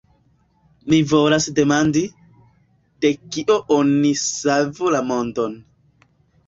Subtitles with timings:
[0.93, 2.03] Mi volas demandi,
[3.05, 5.57] de kio oni savu la mondon.